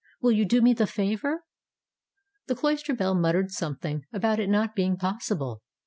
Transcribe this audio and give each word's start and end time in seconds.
Will 0.19 0.31
you 0.31 0.45
do 0.45 0.63
me 0.63 0.73
the 0.73 0.87
favor?" 0.87 1.43
The 2.47 2.55
cloister 2.55 2.95
bell 2.95 3.13
muttered 3.13 3.51
something 3.51 4.03
about 4.11 4.39
its 4.39 4.49
not 4.51 4.73
being 4.73 4.97
possible. 4.97 5.61